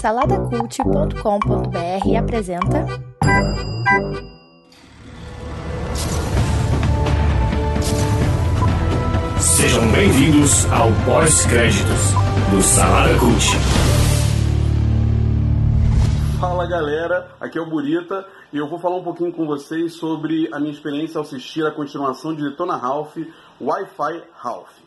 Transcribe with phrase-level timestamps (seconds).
[0.00, 2.84] Saladacult.com.br apresenta.
[9.40, 12.12] Sejam bem-vindos ao pós-créditos
[12.50, 13.46] do Salada Cult.
[16.40, 20.48] Fala galera, aqui é o Burita e eu vou falar um pouquinho com vocês sobre
[20.52, 23.16] a minha experiência ao assistir a continuação de Detona Ralph,
[23.60, 24.81] Wi-Fi Ralph.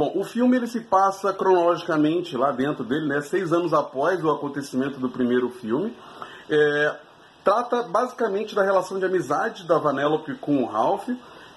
[0.00, 4.30] Bom, o filme ele se passa cronologicamente lá dentro dele, né, seis anos após o
[4.30, 5.94] acontecimento do primeiro filme.
[6.48, 6.96] É,
[7.44, 11.06] trata basicamente da relação de amizade da Vanellope com o Ralph.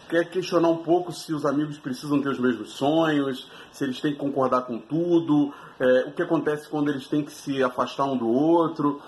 [0.09, 4.11] Quer questionar um pouco se os amigos precisam ter os mesmos sonhos, se eles têm
[4.11, 8.17] que concordar com tudo, é, o que acontece quando eles têm que se afastar um
[8.17, 9.01] do outro.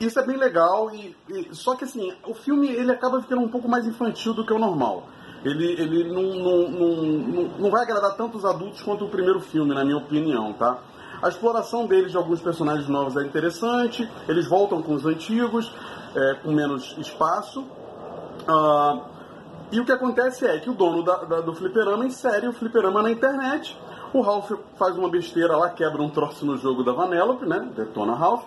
[0.00, 3.48] Isso é bem legal, e, e, só que assim, o filme ele acaba ficando um
[3.48, 5.06] pouco mais infantil do que o normal
[5.46, 9.72] ele, ele não, não, não, não, vai agradar tanto os adultos quanto o primeiro filme,
[9.72, 10.78] na minha opinião, tá?
[11.22, 15.72] A exploração deles de alguns personagens novos é interessante, eles voltam com os antigos,
[16.14, 17.60] é, com menos espaço.
[17.60, 19.00] Uh,
[19.70, 23.02] e o que acontece é que o dono da, da, do fliperama insere o fliperama
[23.02, 23.78] na internet.
[24.12, 27.68] O Ralph faz uma besteira lá, quebra um troço no jogo da Vanellope, né?
[27.74, 28.44] Detona Ralph.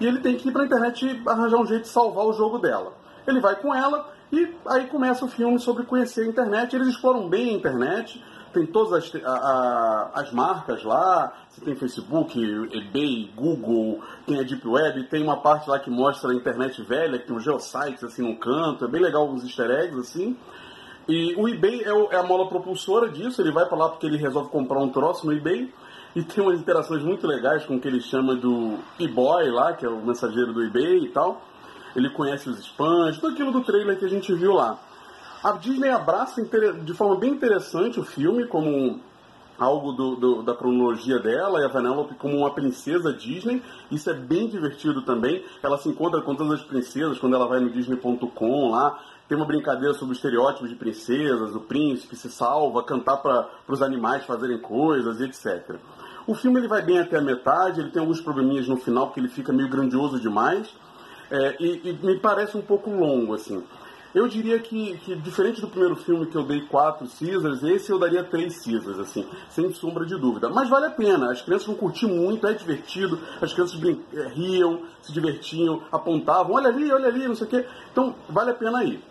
[0.00, 2.92] E ele tem que ir pra internet arranjar um jeito de salvar o jogo dela.
[3.26, 6.76] Ele vai com ela e aí começa o filme sobre conhecer a internet.
[6.76, 11.74] Eles exploram bem a internet, tem todas as, a, a, as marcas lá, você tem
[11.74, 12.38] Facebook,
[12.72, 17.18] eBay, Google, tem a Deep Web, tem uma parte lá que mostra a internet velha,
[17.18, 20.36] que tem um geosites assim no canto, é bem legal os easter eggs assim.
[21.08, 24.06] E o eBay é, o, é a mola propulsora disso, ele vai para lá porque
[24.06, 25.72] ele resolve comprar um troço no eBay.
[26.16, 29.86] E tem umas interações muito legais com o que ele chama do e-boy lá, que
[29.86, 31.40] é o mensageiro do eBay e tal
[31.98, 34.78] ele conhece os spams, tudo aquilo do trailer que a gente viu lá.
[35.42, 39.00] A Disney abraça de forma bem interessante o filme como
[39.58, 43.62] algo do, do, da cronologia dela e a Vanellope como uma princesa Disney.
[43.90, 45.44] Isso é bem divertido também.
[45.62, 48.98] Ela se encontra com todas as princesas quando ela vai no Disney.com lá.
[49.28, 53.82] Tem uma brincadeira sobre os estereótipos de princesas, o príncipe se salva, cantar para os
[53.82, 55.76] animais fazerem coisas, etc.
[56.26, 59.20] O filme ele vai bem até a metade, ele tem alguns probleminhas no final porque
[59.20, 60.72] ele fica meio grandioso demais.
[61.30, 63.62] É, e, e, me parece um pouco longo, assim.
[64.14, 67.98] Eu diria que, que, diferente do primeiro filme que eu dei quatro Caesars, esse eu
[67.98, 70.48] daria três Caesars, assim, sem sombra de dúvida.
[70.48, 73.78] Mas vale a pena, as crianças vão curtir muito, é divertido, as crianças
[74.14, 77.66] é, riam, se divertiam, apontavam, olha ali, olha ali, não sei o quê.
[77.92, 79.02] Então, vale a pena ir.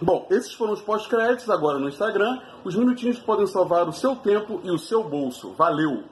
[0.00, 2.40] Bom, esses foram os pós-créditos agora no Instagram.
[2.64, 5.52] Os minutinhos podem salvar o seu tempo e o seu bolso.
[5.52, 6.02] Valeu!